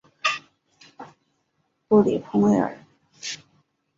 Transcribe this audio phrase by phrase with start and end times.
[1.87, 2.75] 布里孔维尔。